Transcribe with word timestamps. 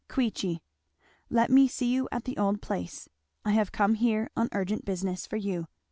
"Queechy. 0.09 0.61
"Let 1.29 1.51
me 1.51 1.67
see 1.67 1.93
you 1.93 2.09
at 2.11 2.23
the 2.23 2.35
old 2.35 2.59
place. 2.59 3.07
I 3.45 3.51
have 3.51 3.71
come 3.71 3.93
here 3.93 4.31
on 4.35 4.49
urgent 4.51 4.83
business 4.83 5.27
for 5.27 5.37
you. 5.37 5.67